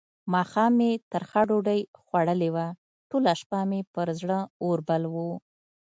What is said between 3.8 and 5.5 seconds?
پر زړه اور بل وو.